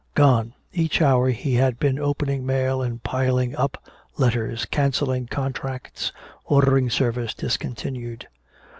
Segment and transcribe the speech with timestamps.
[0.15, 0.55] Gone!
[0.73, 3.77] Each hour he had been opening mail and piling up
[4.17, 6.11] letters cancelling contracts,
[6.45, 8.27] ordering service discontinued.